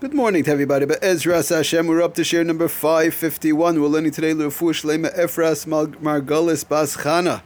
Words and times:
Good 0.00 0.14
morning 0.14 0.44
to 0.44 0.52
everybody. 0.52 0.86
But 0.86 1.02
Ezra 1.02 1.42
Hashem, 1.42 1.88
we're 1.88 2.02
up 2.02 2.14
to 2.14 2.22
share 2.22 2.44
number 2.44 2.68
551. 2.68 3.80
We're 3.80 3.88
learning 3.88 4.12
today 4.12 4.32
L'Refu 4.32 4.70
Shlema 4.70 5.12
Ephras 5.18 5.66
Margolis 5.66 6.68
Bas 6.68 6.98
Chana. 6.98 7.42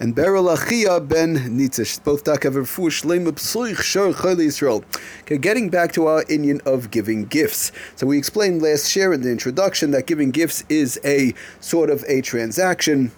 And 0.00 0.14
Beryl 0.14 0.44
Achia 0.44 1.06
ben 1.06 1.36
Nitzish. 1.36 2.02
Both 2.02 2.24
talk 2.24 2.44
have 2.44 2.54
Refu 2.54 2.86
Shlema 2.86 3.32
Psuich 3.32 3.82
Shor 3.82 4.14
Chol 4.14 4.36
Yisrael. 4.36 4.82
Okay, 5.20 5.36
getting 5.36 5.68
back 5.68 5.92
to 5.92 6.06
our 6.06 6.24
Indian 6.30 6.62
of 6.64 6.90
giving 6.90 7.26
gifts. 7.26 7.72
So 7.96 8.06
we 8.06 8.16
explained 8.16 8.62
last 8.62 8.88
share 8.88 9.12
in 9.12 9.20
the 9.20 9.30
introduction 9.30 9.90
that 9.90 10.06
giving 10.06 10.30
gifts 10.30 10.64
is 10.70 10.98
a 11.04 11.34
sort 11.60 11.90
of 11.90 12.06
a 12.08 12.22
transaction 12.22 13.12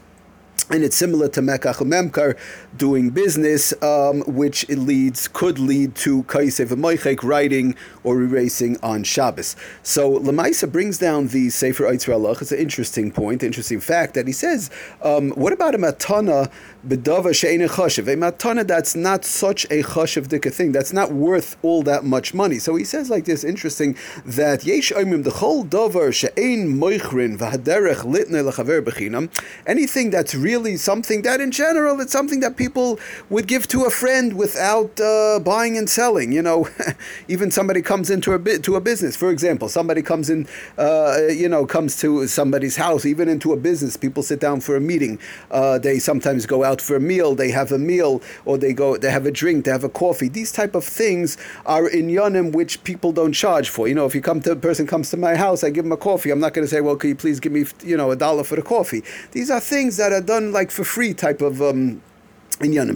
and 0.71 0.82
it's 0.82 0.96
similar 0.96 1.29
to 1.29 1.43
Mekach 1.43 1.77
Memkar 1.77 2.39
doing 2.77 3.11
business, 3.11 3.75
um, 3.82 4.23
which 4.23 4.64
it 4.71 4.79
leads 4.79 5.29
could 5.29 5.59
lead 5.59 5.95
to 5.96 6.23
Kaisev 6.25 6.68
Moichek 6.68 7.23
writing 7.23 7.77
or 8.03 8.23
erasing 8.23 8.79
on 8.82 9.04
Shabbos. 9.04 9.57
So 9.82 10.18
Lamaisa 10.18 10.71
brings 10.71 10.96
down 10.96 11.29
the 11.29 11.50
Sefer 11.50 11.85
Eitzra 11.85 12.40
It's 12.40 12.50
an 12.50 12.58
interesting 12.58 13.13
point, 13.13 13.43
interesting 13.43 13.79
fact 13.79 14.14
that 14.14 14.27
he 14.27 14.32
says, 14.32 14.71
um, 15.03 15.32
what 15.32 15.53
about 15.53 15.75
a 15.75 15.79
matana 15.79 16.50
bedava 16.86 17.35
she'ena 17.35 17.68
chashiv? 17.68 18.08
A 18.08 18.16
matana 18.16 18.66
that's 18.66 18.96
not 18.96 19.27
such 19.27 19.64
a 19.66 19.82
chashiv 19.82 20.29
dika 20.29 20.52
thing, 20.52 20.72
that's 20.72 20.94
not 20.94 21.13
worth 21.13 21.58
all 21.63 21.82
that 21.82 22.05
much 22.05 22.32
money. 22.32 22.58
So 22.58 22.75
he 22.75 22.85
says 22.85 23.11
like 23.11 23.27
this, 23.27 23.44
interesting, 23.44 23.96
that 24.25 24.64
yesh 24.64 24.93
oimim 24.93 25.25
the 25.25 25.30
chol 25.30 25.68
davar 25.68 26.13
she'ein 26.13 26.79
moichrin 26.79 27.36
v'haderech 27.36 28.05
litne 28.05 28.50
lechaver 28.50 28.80
bechinam, 28.82 29.30
anything 29.66 30.08
that's 30.08 30.35
really 30.44 30.76
something 30.76 31.22
that 31.22 31.40
in 31.40 31.50
general 31.50 31.98
it's 32.00 32.12
something 32.12 32.41
that 32.41 32.56
people 32.56 32.98
would 33.30 33.47
give 33.47 33.66
to 33.69 33.84
a 33.84 33.91
friend 33.91 34.36
without 34.36 35.00
uh, 35.00 35.41
buying 35.41 35.78
and 35.78 35.89
selling. 35.89 36.30
You 36.33 36.42
know, 36.42 36.69
even 37.28 37.50
somebody 37.50 37.80
comes 37.80 38.11
into 38.11 38.33
a 38.33 38.39
bit 38.39 38.62
to 38.64 38.77
a 38.77 38.80
business. 38.80 39.16
For 39.16 39.30
example, 39.30 39.69
somebody 39.69 40.02
comes 40.02 40.28
in, 40.28 40.47
uh, 40.77 41.16
you 41.42 41.48
know, 41.48 41.64
comes 41.64 41.98
to 42.02 42.27
somebody's 42.27 42.77
house, 42.77 43.06
even 43.06 43.28
into 43.28 43.52
a 43.52 43.56
business. 43.56 43.96
People 43.96 44.22
sit 44.22 44.38
down 44.38 44.60
for 44.60 44.77
a 44.77 44.80
meeting. 44.80 45.19
Uh, 45.50 45.78
they 45.78 45.98
sometimes 45.98 46.44
go 46.44 46.62
out 46.62 46.80
for 46.80 46.94
a 46.97 47.00
meal. 47.00 47.34
They 47.34 47.50
have 47.50 47.72
a 47.72 47.78
meal, 47.78 48.22
or 48.44 48.58
they 48.58 48.74
go, 48.74 48.97
they 48.98 49.10
have 49.10 49.24
a 49.24 49.32
drink, 49.32 49.64
they 49.64 49.70
have 49.70 49.84
a 49.84 49.88
coffee. 49.88 50.28
These 50.28 50.52
type 50.52 50.74
of 50.74 50.84
things 50.84 51.38
are 51.64 51.88
in 51.88 52.08
yonim 52.08 52.52
which 52.52 52.84
people 52.84 53.12
don't 53.12 53.32
charge 53.32 53.70
for. 53.70 53.88
You 53.88 53.94
know, 53.94 54.04
if 54.04 54.14
you 54.14 54.20
come 54.20 54.41
to 54.42 54.52
a 54.52 54.56
person 54.56 54.86
comes 54.86 55.10
to 55.10 55.16
my 55.16 55.34
house, 55.36 55.64
I 55.64 55.70
give 55.70 55.86
him 55.86 55.92
a 55.92 55.97
coffee. 55.97 56.30
I'm 56.30 56.41
not 56.41 56.52
going 56.52 56.66
to 56.66 56.70
say, 56.70 56.82
well, 56.82 56.97
could 56.97 57.08
you 57.08 57.16
please 57.16 57.41
give 57.41 57.52
me, 57.52 57.64
you 57.82 57.97
know, 57.97 58.10
a 58.10 58.16
dollar 58.16 58.44
for 58.44 58.56
the 58.56 58.62
coffee. 58.62 59.02
These 59.32 59.50
are 59.50 59.60
things 59.60 59.97
that 59.97 60.12
are 60.12 60.20
done 60.20 60.33
done 60.34 60.52
like 60.52 60.70
for 60.70 60.84
free 60.84 61.14
type 61.14 61.40
of 61.40 61.62
um, 61.62 62.02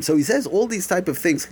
So 0.03 0.17
he 0.17 0.23
says 0.23 0.47
all 0.47 0.67
these 0.67 0.87
type 0.87 1.09
of 1.09 1.19
things 1.19 1.47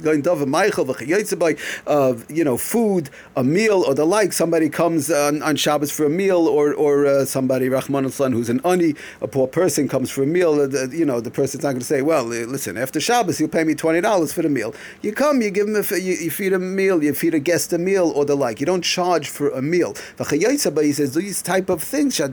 of 1.86 2.30
you 2.30 2.44
know 2.44 2.56
food, 2.56 3.10
a 3.36 3.44
meal 3.44 3.82
or 3.86 3.94
the 3.94 4.04
like. 4.04 4.32
Somebody 4.32 4.68
comes 4.68 5.10
on, 5.10 5.42
on 5.42 5.56
Shabbos 5.56 5.90
for 5.90 6.06
a 6.06 6.10
meal, 6.10 6.46
or 6.48 6.72
or 6.74 7.06
uh, 7.06 7.24
somebody 7.24 7.68
Rahman 7.68 8.04
al 8.04 8.10
who's 8.10 8.48
an 8.48 8.60
ani, 8.64 8.94
a 9.20 9.28
poor 9.28 9.46
person 9.46 9.88
comes 9.88 10.10
for 10.10 10.22
a 10.22 10.26
meal. 10.26 10.60
Uh, 10.60 10.66
the, 10.66 10.88
you 10.92 11.04
know 11.04 11.20
the 11.20 11.30
person's 11.30 11.62
not 11.64 11.70
going 11.70 11.80
to 11.80 11.86
say, 11.86 12.02
well, 12.02 12.26
uh, 12.26 12.46
listen, 12.46 12.76
after 12.76 13.00
Shabbos 13.00 13.40
you'll 13.40 13.48
pay 13.48 13.64
me 13.64 13.74
twenty 13.74 14.00
dollars 14.00 14.32
for 14.32 14.42
the 14.42 14.48
meal. 14.48 14.74
You 15.02 15.12
come, 15.12 15.42
you 15.42 15.50
give 15.50 15.68
him 15.68 15.76
a, 15.76 15.96
you, 15.98 16.14
you 16.14 16.30
feed 16.30 16.52
a 16.52 16.58
meal, 16.58 17.02
you 17.02 17.12
feed 17.14 17.34
a 17.34 17.38
guest 17.38 17.72
a 17.72 17.78
meal 17.78 18.12
or 18.14 18.24
the 18.24 18.36
like. 18.36 18.60
You 18.60 18.66
don't 18.66 18.82
charge 18.82 19.28
for 19.28 19.50
a 19.50 19.62
meal. 19.62 19.94
He 20.18 20.92
says 20.92 21.14
these 21.14 21.42
type 21.42 21.68
of 21.68 21.82
things 21.82 22.20
um, 22.20 22.30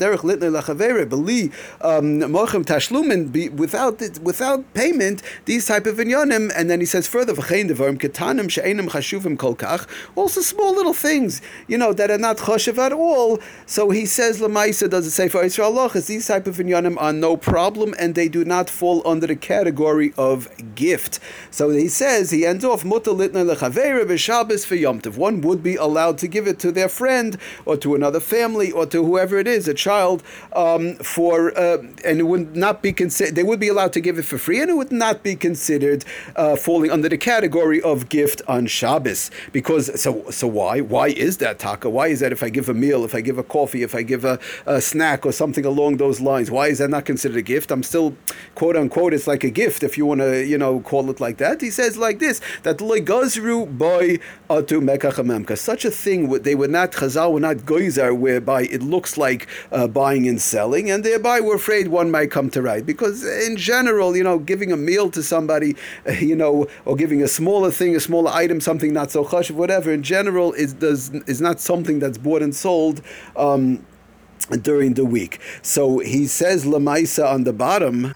without 3.55 4.19
without 4.21 4.73
payment 4.73 5.21
these 5.45 5.62
type 5.65 5.85
of 5.85 5.97
inyanim, 5.97 6.51
and 6.55 6.69
then 6.69 6.79
he 6.79 6.85
says 6.85 7.07
further, 7.07 7.33
kol 7.33 7.45
kach, 9.55 9.87
also 10.15 10.41
small 10.41 10.73
little 10.73 10.93
things, 10.93 11.41
you 11.67 11.77
know, 11.77 11.93
that 11.93 12.11
are 12.11 12.17
not 12.17 12.37
chashuv 12.37 12.77
at 12.77 12.91
all. 12.91 13.39
So 13.65 13.89
he 13.89 14.05
says, 14.05 14.39
lemaisa 14.39 14.89
does 14.89 15.07
it 15.07 15.11
say 15.11 15.29
for 15.29 15.43
Israel 15.43 15.73
lochas, 15.73 16.07
these 16.07 16.27
type 16.27 16.47
of 16.47 16.57
inyanim 16.57 16.97
are 16.99 17.13
no 17.13 17.37
problem, 17.37 17.93
and 17.97 18.15
they 18.15 18.27
do 18.27 18.45
not 18.45 18.69
fall 18.69 19.01
under 19.07 19.27
the 19.27 19.35
category 19.35 20.13
of 20.17 20.49
gift. 20.75 21.19
So 21.51 21.69
he 21.69 21.87
says, 21.87 22.31
he 22.31 22.45
ends 22.45 22.65
off, 22.65 22.83
muta 22.83 23.11
litna 23.11 23.55
lechavera 23.55 24.05
b'shabbos 24.05 24.65
for 24.65 24.75
yomtiv. 24.75 25.17
One 25.17 25.41
would 25.41 25.63
be 25.63 25.75
allowed 25.75 26.17
to 26.19 26.27
give 26.27 26.47
it 26.47 26.59
to 26.59 26.71
their 26.71 26.89
friend, 26.89 27.37
or 27.65 27.77
to 27.77 27.95
another 27.95 28.19
family, 28.19 28.71
or 28.71 28.85
to 28.87 29.03
whoever 29.03 29.37
it 29.37 29.47
is, 29.47 29.67
a 29.67 29.73
child, 29.73 30.23
um, 30.53 30.95
for, 30.95 31.57
uh, 31.57 31.77
and 32.03 32.19
it 32.19 32.23
would 32.23 32.55
not 32.55 32.81
be 32.81 32.93
considered, 32.93 33.35
they 33.35 33.43
would 33.43 33.59
be 33.59 33.69
allowed 33.69 33.93
to 33.93 34.01
give 34.01 34.19
it 34.19 34.23
for 34.25 34.37
free, 34.37 34.61
and 34.61 34.69
it 34.69 34.75
would 34.75 34.91
not 34.91 35.23
be 35.23 35.35
considered 35.35 35.52
considered 35.53 36.03
uh, 36.35 36.55
falling 36.55 36.89
under 36.89 37.07
the 37.07 37.17
category 37.17 37.79
of 37.83 38.09
gift 38.09 38.41
on 38.47 38.65
Shabbos. 38.65 39.29
Because 39.51 39.85
so 40.01 40.11
so 40.31 40.47
why 40.47 40.81
why 40.81 41.07
is 41.09 41.37
that 41.43 41.59
taka? 41.59 41.89
Why 41.97 42.07
is 42.07 42.19
that 42.21 42.31
if 42.31 42.41
I 42.41 42.49
give 42.57 42.67
a 42.69 42.77
meal, 42.85 43.05
if 43.09 43.13
I 43.13 43.21
give 43.21 43.37
a 43.37 43.47
coffee, 43.57 43.83
if 43.83 43.93
I 43.93 44.01
give 44.13 44.23
a, 44.33 44.39
a 44.65 44.81
snack 44.81 45.19
or 45.27 45.31
something 45.31 45.65
along 45.73 45.91
those 45.97 46.19
lines, 46.31 46.49
why 46.49 46.65
is 46.73 46.77
that 46.79 46.89
not 46.89 47.05
considered 47.05 47.37
a 47.37 47.47
gift? 47.55 47.67
I'm 47.71 47.83
still 47.83 48.09
quote 48.55 48.75
unquote 48.81 49.13
it's 49.13 49.27
like 49.33 49.43
a 49.43 49.53
gift 49.63 49.83
if 49.83 49.93
you 49.97 50.05
want 50.11 50.21
to 50.21 50.31
you 50.53 50.57
know 50.57 50.73
call 50.91 51.05
it 51.13 51.19
like 51.25 51.37
that. 51.43 51.61
He 51.61 51.69
says 51.79 51.97
like 51.97 52.17
this 52.25 52.41
that 52.63 52.77
legazru 52.91 53.57
boy 53.85 54.05
atu 54.49 54.77
mekachamemka. 54.89 55.55
Such 55.55 55.85
a 55.85 55.91
thing 56.03 56.19
they 56.47 56.55
were 56.61 56.73
not 56.79 56.89
chazal 56.99 57.31
were 57.33 57.45
not 57.49 57.57
goizar 57.71 58.11
whereby 58.25 58.61
it 58.75 58.81
looks 58.81 59.11
like 59.25 59.41
uh, 59.71 59.87
buying 60.01 60.27
and 60.27 60.41
selling, 60.41 60.89
and 60.89 61.03
thereby 61.03 61.37
we're 61.45 61.61
afraid 61.63 61.85
one 61.89 62.09
might 62.09 62.31
come 62.31 62.49
to 62.55 62.59
right 62.69 62.83
because 62.91 63.17
in 63.47 63.55
general 63.55 64.09
you 64.17 64.23
know 64.23 64.39
giving 64.51 64.71
a 64.71 64.79
meal 64.89 65.07
to 65.11 65.21
somebody 65.21 65.42
somebody, 65.43 65.75
you 66.25 66.35
know, 66.35 66.67
or 66.85 66.95
giving 66.95 67.21
a 67.21 67.27
smaller 67.27 67.71
thing, 67.71 67.95
a 67.95 67.99
smaller 67.99 68.31
item, 68.31 68.61
something 68.61 68.93
not 68.93 69.11
so 69.11 69.23
hush, 69.23 69.51
whatever. 69.51 69.91
In 69.91 70.03
general, 70.03 70.53
is 70.53 70.73
does 70.73 71.09
is 71.27 71.41
not 71.41 71.59
something 71.59 71.99
that's 71.99 72.17
bought 72.17 72.41
and 72.41 72.55
sold. 72.55 73.01
Um, 73.35 73.85
during 74.61 74.95
the 74.95 75.05
week. 75.05 75.39
So 75.61 75.99
he 75.99 76.27
says 76.27 76.65
Lamaisa 76.65 77.25
on 77.25 77.45
the 77.45 77.53
bottom, 77.53 78.13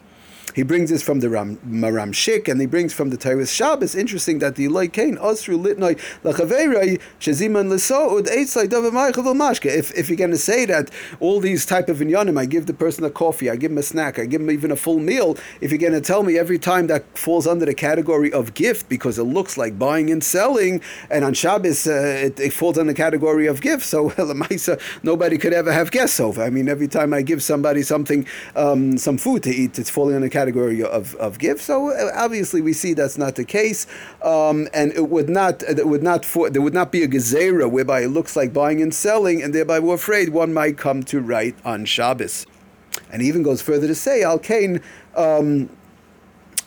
he 0.58 0.64
brings 0.64 0.90
this 0.90 1.04
from 1.04 1.20
the 1.20 1.30
Ram, 1.30 1.58
Maharam 1.58 2.14
Schick 2.14 2.48
and 2.48 2.60
he 2.60 2.66
brings 2.66 2.92
from 2.92 3.12
the 3.12 3.16
Tyrus 3.16 3.52
Shabbos. 3.52 3.94
Interesting 3.94 4.40
that 4.40 4.56
the 4.56 4.66
Eloi 4.66 4.88
Kain 4.88 5.16
Osru 5.18 5.64
Litnoi 5.64 6.00
Lachaverai 6.24 7.00
Shaziman 7.20 7.70
Lesoud 7.70 8.26
Eitzai 8.26 8.68
Mashke. 8.68 9.68
If 9.68 9.96
if 9.96 10.10
you're 10.10 10.18
going 10.18 10.32
to 10.32 10.38
say 10.38 10.66
that 10.66 10.90
all 11.20 11.40
these 11.40 11.64
type 11.64 11.90
of 11.90 12.00
inyanim, 12.00 12.40
I 12.40 12.48
give 12.48 12.66
the 12.66 12.74
person 12.74 13.04
a 13.04 13.12
coffee, 13.12 13.52
I 13.52 13.56
give 13.56 13.70
him 13.70 13.78
a 13.78 13.84
snack, 13.84 14.18
I 14.18 14.26
give 14.26 14.42
him 14.42 14.50
even 14.50 14.72
a 14.72 14.76
full 14.76 14.98
meal. 14.98 15.38
If 15.62 15.70
you're 15.70 15.78
going 15.78 15.94
to 15.94 16.02
tell 16.02 16.24
me 16.24 16.40
every 16.40 16.58
time 16.58 16.88
that 16.88 17.06
falls 17.16 17.46
under 17.46 17.68
the 17.68 17.76
category 17.76 18.34
of 18.34 18.56
gift 18.56 18.90
because 18.90 19.20
it 19.20 19.26
looks 19.26 19.60
like 19.60 19.78
buying 19.78 20.10
and 20.10 20.24
selling, 20.24 20.82
and 21.12 21.24
on 21.24 21.36
Shabbos 21.36 21.86
uh, 21.86 21.92
it, 22.26 22.40
it, 22.40 22.52
falls 22.52 22.80
under 22.80 22.94
the 22.94 22.98
category 22.98 23.46
of 23.46 23.62
gift, 23.62 23.86
so 23.86 24.12
nobody 25.04 25.38
could 25.38 25.54
ever 25.54 25.72
have 25.72 25.92
guests 25.92 26.20
over. 26.20 26.42
I 26.42 26.50
mean, 26.50 26.68
every 26.68 26.88
time 26.88 27.14
I 27.14 27.22
give 27.22 27.44
somebody 27.44 27.84
something, 27.84 28.26
um, 28.56 28.98
some 28.98 29.20
food 29.20 29.44
to 29.44 29.52
eat, 29.52 29.78
it's 29.78 29.92
falling 29.92 30.16
under 30.16 30.26
the 30.26 30.32
category 30.32 30.47
category 30.48 30.84
of, 30.84 31.16
of 31.16 31.40
gift. 31.40 31.62
So 31.62 31.90
uh, 31.90 32.12
obviously 32.16 32.62
we 32.62 32.74
see 32.74 32.94
that's 32.94 33.18
not 33.18 33.36
the 33.36 33.44
case, 33.46 33.86
um, 34.22 34.68
and 34.74 34.92
it 34.94 35.10
would 35.10 35.30
not 35.30 35.64
it 35.64 35.88
would 35.88 36.04
not 36.04 36.26
for, 36.26 36.50
there 36.50 36.62
would 36.62 36.74
not 36.74 36.92
be 36.92 37.04
a 37.04 37.08
gezerah 37.08 37.70
whereby 37.70 38.02
it 38.02 38.08
looks 38.08 38.36
like 38.36 38.54
buying 38.54 38.82
and 38.82 38.94
selling, 38.94 39.44
and 39.44 39.54
thereby 39.54 39.80
we're 39.80 39.96
afraid 39.96 40.30
one 40.30 40.54
might 40.54 40.78
come 40.78 41.04
to 41.04 41.20
write 41.20 41.56
on 41.66 41.86
Shabbos. 41.86 42.46
And 43.12 43.22
he 43.22 43.28
even 43.28 43.44
goes 43.44 43.62
further 43.62 43.88
to 43.88 43.96
say, 43.96 44.24
Al 44.24 44.40
Kain. 44.40 44.82
Um, 45.16 45.70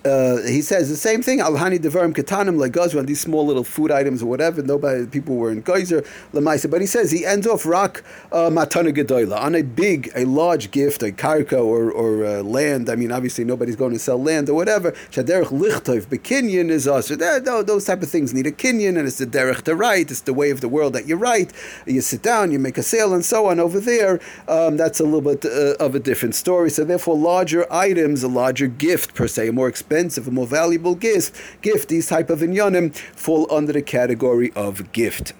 uh, 0.05 0.39
he 0.47 0.63
says 0.63 0.89
the 0.89 0.97
same 0.97 1.23
thing. 1.23 1.41
Alhani 1.41 1.79
devarim 1.79 2.15
katanim 2.15 2.57
legazra 2.57 3.05
these 3.07 3.21
small 3.21 3.45
little 3.47 3.65
food 3.65 3.91
items 3.91 4.23
or 4.23 4.27
whatever. 4.27 4.63
Nobody, 4.63 5.07
people 5.07 5.37
were 5.37 5.51
in 5.51 5.61
geyser 5.61 6.03
lemaisa. 6.33 6.71
But 6.71 6.81
he 6.81 6.87
says 6.87 7.11
he 7.11 7.27
ends 7.27 7.47
off 7.47 7.67
rak 7.67 8.03
uh, 8.33 8.49
matana 8.49 8.95
gedoyla 8.95 9.39
on 9.39 9.55
a 9.55 9.63
big, 9.63 10.11
a 10.17 10.25
large 10.25 10.71
gift, 10.71 11.03
a 11.03 11.07
karka 11.07 11.63
or, 11.63 11.91
or 11.91 12.25
uh, 12.25 12.43
land. 12.43 12.89
I 12.89 12.97
mean, 12.97 13.13
obviously 13.13 13.45
nobody's 13.45 13.77
going 13.77 13.93
to 13.93 13.99
sell 13.99 14.23
land 14.23 14.49
or 14.49 14.55
whatever. 14.55 14.93
Shaderech 15.11 15.49
lichtov 15.49 16.07
bekinyan 16.07 16.71
is 16.71 16.89
us. 16.89 17.09
Those 17.09 17.85
type 17.85 18.03
of 18.03 18.09
things 18.09 18.33
need 18.33 18.47
a 18.47 18.53
kinyan, 18.53 18.97
and 18.99 19.07
it's 19.07 19.19
the 19.19 19.27
derech 19.27 19.63
to 19.63 19.75
write. 19.75 20.11
It's 20.11 20.23
the 20.23 20.35
way 20.35 20.51
of 20.51 20.63
the 20.63 20.69
world 20.69 20.95
that 20.95 21.07
you 21.07 21.17
write. 21.17 21.53
You 21.85 22.01
sit 22.01 22.23
down, 22.23 22.53
you 22.53 22.59
make 22.59 22.79
a 22.79 22.83
sale, 22.83 23.13
and 23.13 23.25
so 23.25 23.47
on. 23.47 23.61
Over 23.61 23.81
there, 23.81 24.19
um, 24.49 24.79
that's 24.79 24.99
a 24.99 25.05
little 25.05 25.21
bit 25.21 25.45
uh, 25.45 25.75
of 25.85 25.95
a 25.95 25.99
different 25.99 26.35
story. 26.35 26.71
So 26.71 26.85
therefore, 26.85 27.17
larger 27.17 27.71
items, 27.71 28.23
a 28.23 28.29
larger 28.29 28.67
gift 28.67 29.15
per 29.15 29.29
se, 29.29 29.49
a 29.49 29.53
more 29.53 29.69
expensive 29.69 29.90
expensive, 29.91 30.29
a 30.29 30.31
more 30.31 30.47
valuable 30.47 30.95
gift, 30.95 31.35
gift, 31.63 31.89
these 31.89 32.07
type 32.07 32.31
of 32.31 32.39
inyanim 32.39 32.95
fall 32.95 33.53
under 33.53 33.73
the 33.73 33.83
category 33.83 34.53
of 34.55 34.93
gift. 34.93 35.33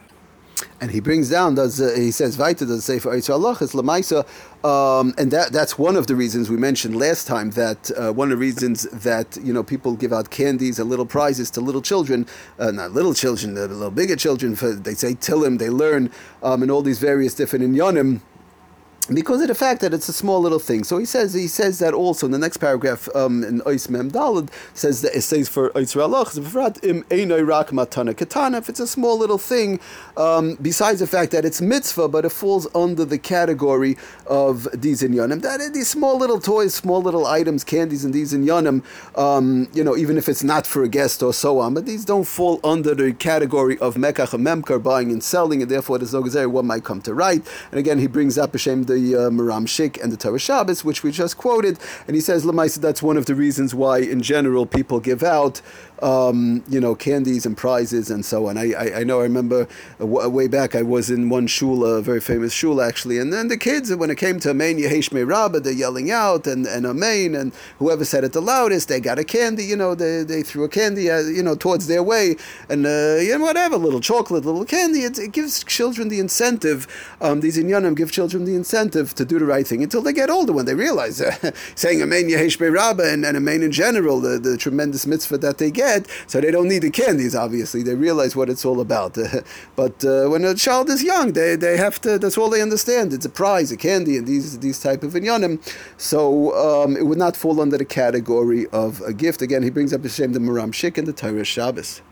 And 0.81 0.91
he 0.91 0.99
brings 0.99 1.31
down, 1.31 1.55
does 1.55 1.81
uh, 1.81 1.95
he 1.97 2.11
says, 2.11 2.37
Vaita 2.37 2.67
does 2.67 2.85
say 2.85 2.99
for 2.99 3.13
Allah 3.13 3.57
is 3.61 3.75
Lamaisa, 3.75 4.27
um, 4.65 5.15
and 5.17 5.31
that 5.31 5.53
that's 5.53 5.79
one 5.79 5.95
of 5.95 6.09
the 6.09 6.17
reasons 6.17 6.51
we 6.51 6.57
mentioned 6.57 6.97
last 6.97 7.29
time 7.29 7.51
that 7.51 7.93
uh, 7.97 8.13
one 8.13 8.33
of 8.33 8.39
the 8.39 8.41
reasons 8.41 8.83
that 8.91 9.39
you 9.41 9.53
know 9.53 9.63
people 9.63 9.95
give 9.95 10.13
out 10.13 10.31
candies 10.31 10.81
and 10.81 10.91
little 10.91 11.07
prizes 11.07 11.49
to 11.53 11.61
little 11.61 11.83
children, 11.83 12.27
uh, 12.59 12.73
not 12.73 12.91
little 12.91 13.15
children, 13.15 13.55
the 13.55 13.69
little 13.69 13.91
bigger 13.91 14.17
children. 14.17 14.57
For, 14.57 14.73
they 14.73 14.95
say 14.95 15.15
Tilim, 15.15 15.59
they 15.59 15.71
learn, 15.71 16.11
um, 16.43 16.63
and 16.63 16.73
all 16.73 16.83
these 16.83 16.99
various 16.99 17.35
different 17.35 17.65
inyanim 17.65 18.21
because 19.15 19.43
of 19.43 19.49
the 19.49 19.55
fact 19.55 19.81
that 19.81 19.93
it's 19.93 20.09
a 20.09 20.13
small 20.13 20.41
little 20.41 20.59
thing. 20.59 20.85
So 20.85 20.99
he 20.99 21.05
says 21.05 21.35
he 21.35 21.49
says 21.49 21.79
that 21.81 21.95
also 21.95 22.27
in 22.27 22.33
the 22.33 22.39
next 22.39 22.59
paragraph 22.59 23.09
um, 23.15 23.43
in 23.43 23.61
Ois 23.63 23.89
Mem 23.91 24.11
Dalad 24.11 24.51
says 24.75 25.03
that 25.03 25.17
it 25.17 25.23
says 25.23 25.49
for 25.49 25.71
Ois 25.71 25.97
im 26.83 27.47
rak 27.47 27.69
matana 27.69 28.17
katana. 28.17 28.59
If 28.59 28.69
it's 28.69 28.81
a 28.81 28.87
small 28.87 29.19
little 29.19 29.39
thing, 29.39 29.81
um, 30.17 30.57
besides 30.63 31.01
the 31.01 31.07
fact 31.07 31.33
that 31.33 31.45
it's 31.45 31.61
mitzvah, 31.61 32.09
but 32.09 32.25
it 32.25 32.31
falls 32.31 32.67
under 32.75 33.05
the 33.05 33.19
category 33.19 33.97
of 34.27 34.69
these 34.73 35.03
inyanim. 35.03 35.43
That 35.43 35.61
these 35.75 35.89
small 35.89 36.17
little 36.17 36.41
toys, 36.41 36.75
small 36.75 37.03
little 37.03 37.27
items, 37.27 37.65
candies, 37.65 38.05
and 38.05 38.15
these 38.15 38.33
inyanim. 38.33 38.85
Um, 39.19 39.69
you 39.73 39.83
know, 39.83 39.97
even 39.97 40.19
if 40.19 40.29
it's 40.29 40.45
not 40.45 40.67
for 40.67 40.83
a 40.85 40.89
guest 40.89 41.23
or 41.23 41.33
so 41.33 41.59
on, 41.59 41.75
but 41.75 41.87
these 41.87 42.05
don't 42.05 42.27
fall 42.27 42.61
under 42.63 42.95
the 42.95 43.13
category 43.13 43.79
of 43.79 43.97
mekach 43.97 44.39
memkar, 44.39 44.83
buying 44.83 45.11
and 45.11 45.23
selling, 45.23 45.63
and 45.63 45.71
therefore 45.71 45.99
there's 45.99 46.15
no 46.15 46.49
one 46.49 46.67
might 46.67 46.85
come 46.85 47.01
to 47.03 47.13
right. 47.13 47.45
And 47.71 47.81
again, 47.81 47.99
he 47.99 48.07
brings 48.07 48.39
up 48.39 48.53
Hashem 48.53 48.85
the 48.85 49.00
the 49.01 49.17
uh, 49.17 49.31
Maharam 49.31 49.67
Schick 49.67 50.03
and 50.03 50.13
the 50.13 50.17
Torah 50.17 50.39
Shabbos, 50.39 50.85
which 50.85 51.03
we 51.03 51.11
just 51.11 51.37
quoted, 51.37 51.79
and 52.07 52.15
he 52.15 52.21
says, 52.21 52.45
Lamaisa, 52.45 52.79
that's 52.79 53.03
one 53.03 53.17
of 53.17 53.27
the 53.27 53.35
reasons 53.35 53.75
why, 53.75 53.99
in 53.99 54.23
general, 54.23 54.67
people 54.67 55.01
give 55.01 55.23
out 55.23 55.61
um, 56.03 56.65
you 56.69 56.81
know, 56.81 56.95
candies 56.95 57.47
and 57.47 57.57
prizes 57.57 58.11
and 58.11 58.25
so 58.25 58.47
on. 58.49 58.57
I, 58.57 58.73
I, 58.73 59.01
I 59.01 59.05
know 59.05 59.21
I 59.21 59.25
remember 59.25 59.69
way 59.99 60.49
back 60.49 60.75
I 60.75 60.83
was 60.83 61.11
in 61.11 61.29
one 61.29 61.47
shul, 61.47 61.85
a 61.85 62.01
very 62.03 62.21
famous 62.21 62.53
shul 62.53 62.81
actually, 62.81 63.19
and 63.19 63.33
then 63.33 63.49
the 63.49 63.57
kids, 63.57 63.95
when 63.95 64.11
it 64.11 64.17
came 64.17 64.41
to 64.41 64.51
Amen 64.51 64.79
Yehesh 64.79 65.11
Rabba, 65.11 65.61
they're 65.61 65.73
yelling 65.73 66.11
out 66.11 66.47
and, 66.47 66.67
and 66.67 66.87
Amen, 66.87 67.35
and 67.35 67.53
whoever 67.79 68.05
said 68.05 68.25
it 68.25 68.33
the 68.33 68.41
loudest, 68.41 68.89
they 68.89 69.01
got 69.01 69.19
a 69.19 69.25
candy, 69.25 69.65
you 69.65 69.77
know, 69.77 69.95
they, 69.95 70.23
they 70.23 70.43
threw 70.43 70.65
a 70.65 70.69
candy, 70.69 71.11
uh, 71.11 71.21
you 71.21 71.43
know, 71.43 71.55
towards 71.55 71.87
their 71.87 72.03
way, 72.03 72.37
and, 72.69 72.87
uh, 72.87 73.17
you 73.21 73.37
know, 73.37 73.45
whatever, 73.45 73.77
little 73.77 74.01
chocolate, 74.01 74.45
little 74.45 74.65
candy, 74.65 75.01
it, 75.01 75.19
it 75.19 75.33
gives 75.33 75.63
children 75.65 76.09
the 76.09 76.21
incentive, 76.21 76.87
um, 77.21 77.41
these 77.41 77.59
inyanim 77.59 77.97
give 77.97 78.11
children 78.11 78.45
the 78.45 78.55
incentive 78.55 79.15
to 79.15 79.25
do 79.25 79.39
the 79.39 79.45
right 79.45 79.67
thing 79.67 79.83
until 79.83 80.03
they 80.03 80.13
get 80.13 80.31
older 80.31 80.53
when 80.53 80.67
they 80.67 80.75
realize 80.75 81.21
uh, 81.21 81.51
saying 81.75 82.01
Amen 82.01 82.25
Yehesh 82.25 82.59
Rabba 82.61 83.13
and, 83.13 83.25
and 83.25 83.37
Amen 83.37 83.63
in 83.63 83.73
general, 83.73 84.21
the, 84.21 84.39
the 84.39 84.57
tremendous 84.57 85.07
mitzvah 85.07 85.39
that 85.39 85.59
they 85.59 85.71
get 85.71 85.90
so 86.27 86.41
they 86.41 86.51
don't 86.51 86.69
need 86.69 86.83
the 86.83 86.91
candies. 86.91 87.35
Obviously, 87.35 87.83
they 87.83 87.95
realize 87.95 88.37
what 88.37 88.49
it's 88.49 88.65
all 88.65 88.81
about. 88.81 89.17
but 89.77 90.05
uh, 90.05 90.29
when 90.29 90.45
a 90.45 90.55
child 90.55 90.89
is 90.89 91.03
young, 91.03 91.33
they, 91.33 91.57
they 91.57 91.77
have 91.77 92.01
to. 92.03 92.19
That's 92.19 92.39
all 92.39 92.51
they 92.51 92.63
understand. 92.63 93.13
It's 93.13 93.27
a 93.27 93.31
prize, 93.31 93.73
a 93.73 93.77
candy, 93.77 94.17
and 94.17 94.27
these 94.27 94.59
these 94.59 94.81
type 94.81 95.03
of 95.03 95.13
inyanim. 95.15 95.55
So 95.97 96.55
um, 96.67 96.97
it 96.97 97.07
would 97.07 97.19
not 97.19 97.37
fall 97.37 97.61
under 97.61 97.79
the 97.79 97.85
category 97.85 98.67
of 98.69 99.01
a 99.03 99.13
gift. 99.13 99.43
Again, 99.43 99.63
he 99.63 99.71
brings 99.71 99.93
up 99.93 100.03
the 100.03 100.09
same 100.09 100.33
the 100.33 100.41
Maharam 100.41 100.73
Schick 100.73 100.99
and 100.99 101.07
the 101.07 101.13
Torah 101.13 101.45
Shabbos 101.45 102.03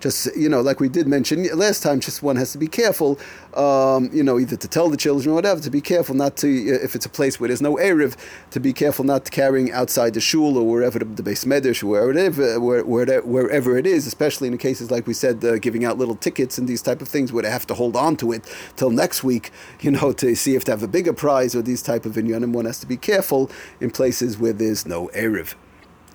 just 0.00 0.34
you 0.36 0.48
know, 0.48 0.60
like 0.60 0.80
we 0.80 0.88
did 0.88 1.06
mention 1.06 1.44
last 1.56 1.82
time, 1.82 2.00
just 2.00 2.22
one 2.22 2.36
has 2.36 2.52
to 2.52 2.58
be 2.58 2.68
careful, 2.68 3.18
um, 3.54 4.10
you 4.12 4.22
know, 4.22 4.38
either 4.38 4.56
to 4.56 4.68
tell 4.68 4.88
the 4.88 4.96
children 4.96 5.32
or 5.32 5.34
whatever, 5.34 5.60
to 5.60 5.70
be 5.70 5.80
careful 5.80 6.14
not 6.14 6.36
to, 6.38 6.48
if 6.48 6.94
it's 6.94 7.06
a 7.06 7.08
place 7.08 7.40
where 7.40 7.48
there's 7.48 7.62
no 7.62 7.76
erev, 7.76 8.16
to 8.50 8.60
be 8.60 8.72
careful 8.72 9.04
not 9.04 9.30
carrying 9.30 9.72
outside 9.72 10.14
the 10.14 10.20
shul 10.20 10.56
or 10.56 10.66
wherever 10.66 10.98
the, 10.98 11.04
the 11.04 11.22
beis 11.22 11.44
medrash, 11.44 11.82
wherever, 11.82 12.60
where, 12.60 12.84
where, 12.84 13.22
wherever 13.22 13.76
it 13.76 13.86
is, 13.86 14.06
especially 14.06 14.48
in 14.48 14.52
the 14.52 14.58
cases 14.58 14.90
like 14.90 15.06
we 15.06 15.14
said, 15.14 15.44
uh, 15.44 15.58
giving 15.58 15.84
out 15.84 15.98
little 15.98 16.16
tickets 16.16 16.58
and 16.58 16.68
these 16.68 16.82
type 16.82 17.02
of 17.02 17.08
things 17.08 17.32
where 17.32 17.42
they 17.42 17.50
have 17.50 17.66
to 17.66 17.74
hold 17.74 17.96
on 17.96 18.16
to 18.16 18.32
it 18.32 18.44
till 18.76 18.90
next 18.90 19.24
week, 19.24 19.50
you 19.80 19.90
know, 19.90 20.12
to 20.12 20.34
see 20.34 20.54
if 20.54 20.64
they 20.64 20.72
have 20.72 20.82
a 20.82 20.88
bigger 20.88 21.12
prize 21.12 21.54
or 21.54 21.62
these 21.62 21.82
type 21.82 22.06
of 22.06 22.14
inyanim. 22.14 22.52
One 22.52 22.66
has 22.66 22.80
to 22.80 22.86
be 22.86 22.96
careful 22.96 23.50
in 23.80 23.90
places 23.90 24.38
where 24.38 24.52
there's 24.52 24.86
no 24.86 25.08
erev. 25.08 25.54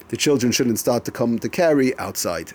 The 0.10 0.18
children 0.18 0.52
shouldn't 0.52 0.80
start 0.80 1.06
to 1.06 1.12
come 1.12 1.40
to 1.40 1.50
carry 1.50 1.98
outside. 1.98 2.54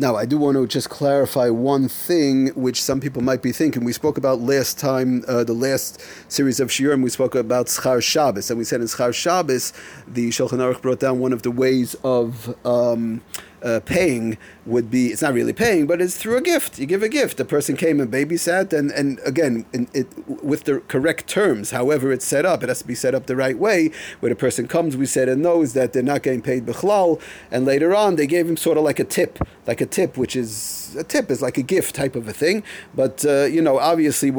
Now, 0.00 0.14
I 0.14 0.26
do 0.26 0.38
want 0.38 0.56
to 0.56 0.64
just 0.68 0.90
clarify 0.90 1.48
one 1.48 1.88
thing 1.88 2.48
which 2.54 2.80
some 2.80 3.00
people 3.00 3.20
might 3.20 3.42
be 3.42 3.50
thinking. 3.50 3.82
We 3.82 3.92
spoke 3.92 4.16
about 4.16 4.38
last 4.38 4.78
time, 4.78 5.24
uh, 5.26 5.42
the 5.42 5.54
last 5.54 6.00
series 6.28 6.60
of 6.60 6.68
Shiurim, 6.68 7.02
we 7.02 7.10
spoke 7.10 7.34
about 7.34 7.66
Schar 7.66 8.00
Shabbos. 8.00 8.48
And 8.48 8.58
we 8.58 8.64
said 8.64 8.80
in 8.80 8.86
Schar 8.86 9.12
Shabbos, 9.12 9.72
the 10.06 10.28
Shulchan 10.28 10.58
Aruch 10.58 10.82
brought 10.82 11.00
down 11.00 11.18
one 11.18 11.32
of 11.32 11.42
the 11.42 11.50
ways 11.50 11.96
of. 12.04 12.54
Um, 12.64 13.22
uh, 13.62 13.80
paying 13.84 14.38
would 14.66 14.90
be 14.90 15.08
it's 15.08 15.22
not 15.22 15.32
really 15.32 15.52
paying 15.52 15.86
but 15.86 16.00
it's 16.00 16.16
through 16.16 16.36
a 16.36 16.40
gift. 16.40 16.78
You 16.78 16.86
give 16.86 17.02
a 17.02 17.08
gift. 17.08 17.38
The 17.38 17.44
person 17.44 17.76
came 17.76 18.00
and 18.00 18.10
babysat 18.10 18.72
and 18.72 18.90
and 18.92 19.18
again 19.24 19.64
in, 19.72 19.88
it 19.94 20.06
with 20.42 20.64
the 20.64 20.80
correct 20.80 21.26
terms 21.26 21.70
however 21.70 22.12
it's 22.12 22.24
set 22.24 22.44
up 22.44 22.62
it 22.62 22.68
has 22.68 22.80
to 22.80 22.86
be 22.86 22.94
set 22.94 23.14
up 23.14 23.26
the 23.26 23.36
right 23.36 23.58
way. 23.58 23.90
Where 24.20 24.30
the 24.30 24.36
person 24.36 24.68
comes 24.68 24.96
we 24.96 25.06
said 25.06 25.28
and 25.28 25.42
knows 25.42 25.72
that 25.72 25.92
they're 25.92 26.02
not 26.02 26.22
getting 26.22 26.42
paid 26.42 26.66
bichlal 26.66 27.20
and 27.50 27.64
later 27.64 27.94
on 27.94 28.16
they 28.16 28.26
gave 28.26 28.48
him 28.48 28.56
sort 28.56 28.78
of 28.78 28.84
like 28.84 28.98
a 28.98 29.04
tip 29.04 29.38
like 29.66 29.80
a 29.80 29.86
tip 29.86 30.16
which 30.16 30.36
is 30.36 30.94
a 30.98 31.04
tip 31.04 31.30
is 31.30 31.42
like 31.42 31.58
a 31.58 31.62
gift 31.62 31.94
type 31.94 32.16
of 32.16 32.28
a 32.28 32.32
thing. 32.32 32.62
But 32.94 33.24
uh, 33.24 33.44
you 33.44 33.62
know 33.62 33.78
obviously 33.78 34.30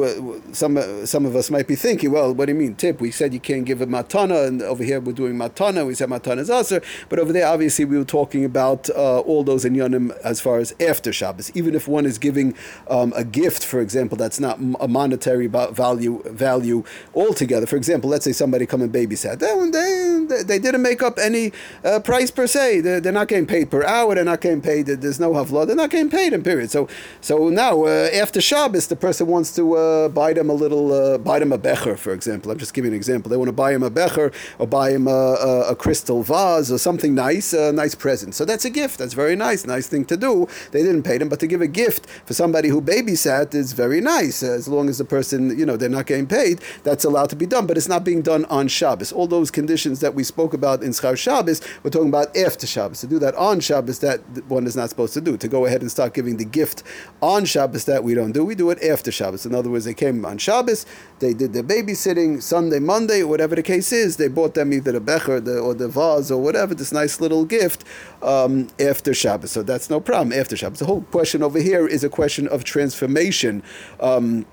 some 0.53 0.77
uh, 0.77 1.05
some 1.05 1.25
of 1.25 1.35
us 1.35 1.49
might 1.49 1.67
be 1.67 1.75
thinking 1.75 2.11
well 2.11 2.33
what 2.33 2.45
do 2.45 2.53
you 2.53 2.59
mean 2.59 2.75
tip? 2.75 3.01
We 3.01 3.11
said 3.11 3.33
you 3.33 3.39
can't 3.39 3.65
give 3.65 3.81
a 3.81 3.87
matana 3.87 4.47
and 4.47 4.61
over 4.61 4.83
here 4.83 4.99
we're 4.99 5.13
doing 5.13 5.35
matana 5.35 5.85
we 5.85 5.95
said 5.95 6.09
matana 6.09 6.39
is 6.39 6.49
also 6.49 6.81
but 7.09 7.19
over 7.19 7.33
there 7.33 7.47
obviously 7.47 7.85
we 7.85 7.97
were 7.97 8.03
talking 8.03 8.45
about 8.45 8.89
uh, 9.09 9.19
all 9.19 9.43
those 9.43 9.65
inyanim 9.65 10.05
as 10.23 10.39
far 10.39 10.59
as 10.59 10.73
after 10.79 11.11
Shabbos. 11.11 11.51
Even 11.55 11.75
if 11.75 11.87
one 11.87 12.05
is 12.05 12.17
giving 12.17 12.55
um, 12.89 13.13
a 13.15 13.23
gift, 13.23 13.65
for 13.65 13.79
example, 13.79 14.17
that's 14.17 14.39
not 14.39 14.59
a 14.79 14.87
monetary 14.87 15.47
value 15.47 16.21
value 16.25 16.83
altogether. 17.15 17.65
For 17.65 17.77
example, 17.77 18.09
let's 18.09 18.25
say 18.25 18.31
somebody 18.31 18.65
come 18.65 18.81
and 18.81 18.93
babysat. 18.93 19.39
They, 19.39 20.35
they, 20.35 20.43
they 20.43 20.59
didn't 20.59 20.81
make 20.81 21.01
up 21.01 21.17
any 21.17 21.51
uh, 21.83 21.99
price 21.99 22.31
per 22.31 22.47
se. 22.47 22.81
They're, 22.81 23.01
they're, 23.01 23.19
not 23.19 23.27
getting 23.27 23.47
paid 23.47 23.71
per 23.71 23.83
hour. 23.83 24.15
They're 24.15 24.23
not 24.23 24.41
getting 24.41 24.61
paid. 24.61 24.85
There's 24.85 25.19
no 25.19 25.33
havla. 25.33 25.65
They're 25.65 25.75
not 25.75 25.89
getting 25.89 26.09
paid 26.09 26.33
in 26.33 26.43
period. 26.43 26.69
So 26.71 26.87
so 27.21 27.49
now 27.49 27.85
uh, 27.85 28.09
after 28.13 28.41
Shabbos, 28.41 28.87
the 28.87 28.95
person 28.95 29.27
wants 29.27 29.55
to 29.55 29.75
uh, 29.75 30.09
buy 30.09 30.33
them 30.33 30.49
a 30.49 30.53
little, 30.53 30.91
uh, 30.93 31.17
buy 31.17 31.39
them 31.39 31.51
a 31.51 31.57
becher, 31.57 31.97
for 31.97 32.13
example. 32.13 32.51
I'm 32.51 32.57
just 32.57 32.73
giving 32.73 32.91
an 32.91 32.95
example. 32.95 33.29
They 33.29 33.37
want 33.37 33.49
to 33.49 33.53
buy 33.53 33.73
him 33.73 33.83
a 33.83 33.89
becher 33.89 34.31
or 34.57 34.67
buy 34.67 34.91
him 34.91 35.07
a, 35.07 35.11
a, 35.11 35.71
a 35.71 35.75
crystal 35.75 36.23
vase 36.23 36.71
or 36.71 36.77
something 36.77 37.13
nice, 37.15 37.53
a 37.53 37.71
nice 37.71 37.95
present. 37.95 38.35
So 38.35 38.45
that's 38.45 38.65
a 38.65 38.69
gift. 38.69 38.98
That's 38.99 39.13
very 39.13 39.35
nice, 39.35 39.65
nice 39.65 39.87
thing 39.87 40.05
to 40.05 40.17
do. 40.17 40.47
They 40.71 40.83
didn't 40.83 41.03
pay 41.03 41.17
them, 41.17 41.29
but 41.29 41.39
to 41.39 41.47
give 41.47 41.61
a 41.61 41.67
gift 41.67 42.07
for 42.25 42.33
somebody 42.33 42.69
who 42.69 42.81
babysat 42.81 43.55
is 43.55 43.73
very 43.73 44.01
nice. 44.01 44.43
As 44.43 44.67
long 44.67 44.89
as 44.89 44.99
the 44.99 45.05
person, 45.05 45.57
you 45.57 45.65
know, 45.65 45.77
they're 45.77 45.89
not 45.89 46.05
getting 46.05 46.27
paid, 46.27 46.61
that's 46.83 47.03
allowed 47.03 47.29
to 47.31 47.35
be 47.35 47.45
done. 47.45 47.65
But 47.65 47.77
it's 47.77 47.87
not 47.87 48.03
being 48.03 48.21
done 48.21 48.45
on 48.45 48.67
Shabbos. 48.67 49.11
All 49.11 49.27
those 49.27 49.49
conditions 49.51 49.99
that 50.01 50.13
we 50.13 50.23
spoke 50.23 50.53
about 50.53 50.83
in 50.83 50.91
Schar 50.91 51.17
Shabbos, 51.17 51.61
we're 51.83 51.89
talking 51.89 52.09
about 52.09 52.35
after 52.37 52.67
Shabbos. 52.67 53.01
To 53.01 53.07
do 53.07 53.19
that 53.19 53.35
on 53.35 53.59
Shabbos, 53.59 53.99
that 53.99 54.19
one 54.47 54.67
is 54.67 54.75
not 54.75 54.89
supposed 54.89 55.13
to 55.15 55.21
do. 55.21 55.37
To 55.37 55.47
go 55.47 55.65
ahead 55.65 55.81
and 55.81 55.89
start 55.89 56.13
giving 56.13 56.37
the 56.37 56.45
gift 56.45 56.83
on 57.21 57.45
Shabbos, 57.45 57.85
that 57.85 58.03
we 58.03 58.13
don't 58.13 58.31
do. 58.31 58.45
We 58.45 58.55
do 58.55 58.69
it 58.69 58.83
after 58.83 59.11
Shabbos. 59.11 59.45
In 59.45 59.55
other 59.55 59.69
words, 59.69 59.85
they 59.85 59.93
came 59.93 60.25
on 60.25 60.37
Shabbos, 60.37 60.85
they 61.19 61.33
did 61.33 61.53
their 61.53 61.63
babysitting 61.63 62.41
Sunday, 62.41 62.79
Monday, 62.79 63.23
whatever 63.23 63.55
the 63.55 63.63
case 63.63 63.91
is. 63.91 64.17
They 64.17 64.27
bought 64.27 64.53
them 64.53 64.73
either 64.73 64.91
the 64.91 64.99
becher 64.99 65.39
the, 65.39 65.59
or 65.59 65.73
the 65.73 65.87
vase 65.87 66.31
or 66.31 66.41
whatever, 66.41 66.73
this 66.75 66.91
nice 66.91 67.19
little 67.21 67.45
gift 67.45 67.83
um, 68.21 68.67
after 68.89 69.13
Shabbos. 69.13 69.51
So 69.51 69.63
that's 69.63 69.89
no 69.89 69.99
problem 69.99 70.33
after 70.33 70.55
Shabbos. 70.57 70.79
The 70.79 70.85
whole 70.85 71.01
question 71.03 71.43
over 71.43 71.59
here 71.59 71.87
is 71.87 72.03
a 72.03 72.09
question 72.09 72.47
of 72.47 72.63
transformation. 72.63 73.63
Um, 73.99 74.45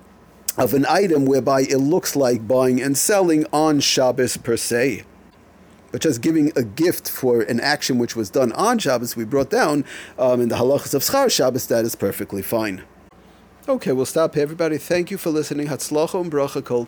of 0.58 0.72
an 0.72 0.86
item 0.88 1.26
whereby 1.26 1.60
it 1.62 1.76
looks 1.76 2.16
like 2.16 2.48
buying 2.48 2.80
and 2.80 2.96
selling 2.96 3.44
on 3.52 3.78
Shabbos 3.80 4.38
per 4.38 4.56
se. 4.56 5.04
But 5.92 6.00
just 6.00 6.20
giving 6.20 6.50
a 6.56 6.62
gift 6.62 7.08
for 7.10 7.42
an 7.42 7.60
action 7.60 7.98
which 7.98 8.16
was 8.16 8.30
done 8.30 8.52
on 8.52 8.78
Shabbos, 8.78 9.16
we 9.16 9.24
brought 9.24 9.50
down 9.50 9.84
um, 10.18 10.40
in 10.40 10.48
the 10.48 10.56
halachas 10.56 10.94
of 10.94 11.02
Schar 11.02 11.30
Shabbos, 11.30 11.66
that 11.66 11.84
is 11.84 11.94
perfectly 11.94 12.42
fine. 12.42 12.84
Okay, 13.68 13.92
we'll 13.92 14.06
stop 14.06 14.34
here, 14.34 14.42
everybody. 14.42 14.78
Thank 14.78 15.10
you 15.10 15.18
for 15.18 15.30
listening. 15.30 15.66
Hatzlacha 15.68 16.20
and 16.20 16.32
bracha 16.32 16.64
kol. 16.64 16.86